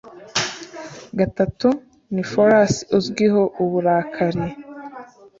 [1.19, 1.69] gatatu
[2.13, 4.45] ni Pholus uzwiho uburakari